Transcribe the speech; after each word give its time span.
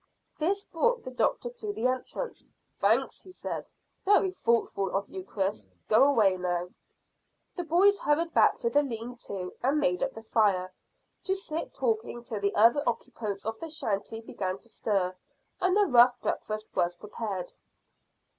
This 0.39 0.63
brought 0.65 1.03
the 1.03 1.11
doctor 1.11 1.51
to 1.51 1.71
the 1.73 1.85
entrance. 1.85 2.43
"Thanks," 2.79 3.21
he 3.21 3.31
said. 3.31 3.69
"Very 4.03 4.31
thoughtful 4.31 4.95
of 4.95 5.07
you, 5.09 5.23
Chris. 5.23 5.67
Go 5.89 6.05
away 6.05 6.37
now." 6.37 6.69
The 7.55 7.65
boys 7.65 7.99
hurried 7.99 8.33
back 8.33 8.57
to 8.57 8.71
the 8.71 8.81
lean 8.81 9.15
to 9.27 9.53
and 9.61 9.79
made 9.79 10.01
up 10.01 10.15
the 10.15 10.23
fire, 10.23 10.73
to 11.25 11.35
sit 11.35 11.75
talking 11.75 12.23
till 12.23 12.39
the 12.39 12.55
other 12.55 12.81
occupants 12.87 13.45
of 13.45 13.59
the 13.59 13.69
shanty 13.69 14.21
began 14.21 14.57
to 14.61 14.69
stir, 14.69 15.15
and 15.59 15.77
the 15.77 15.85
rough 15.85 16.19
breakfast 16.19 16.65
was 16.73 16.95
prepared. 16.95 17.53